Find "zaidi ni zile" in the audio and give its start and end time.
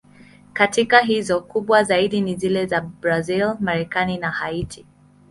1.83-2.65